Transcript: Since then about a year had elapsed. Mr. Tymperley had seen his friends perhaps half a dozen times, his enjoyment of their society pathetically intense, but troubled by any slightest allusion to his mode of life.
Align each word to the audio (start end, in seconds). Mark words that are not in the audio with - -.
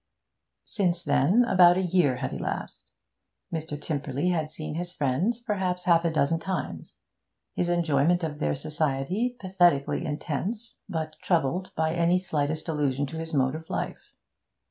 Since 0.65 1.03
then 1.03 1.45
about 1.45 1.77
a 1.77 1.83
year 1.83 2.15
had 2.15 2.33
elapsed. 2.33 2.91
Mr. 3.53 3.79
Tymperley 3.79 4.31
had 4.31 4.49
seen 4.49 4.73
his 4.73 4.91
friends 4.91 5.39
perhaps 5.39 5.83
half 5.83 6.03
a 6.03 6.09
dozen 6.09 6.39
times, 6.39 6.95
his 7.53 7.69
enjoyment 7.69 8.23
of 8.23 8.39
their 8.39 8.55
society 8.55 9.35
pathetically 9.39 10.03
intense, 10.03 10.79
but 10.89 11.17
troubled 11.21 11.69
by 11.75 11.93
any 11.93 12.17
slightest 12.17 12.67
allusion 12.67 13.05
to 13.05 13.17
his 13.17 13.31
mode 13.31 13.53
of 13.53 13.69
life. 13.69 14.11